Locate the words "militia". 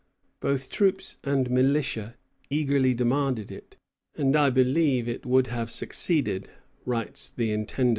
1.51-2.15